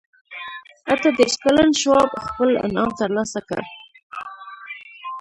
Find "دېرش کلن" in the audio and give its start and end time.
1.17-1.69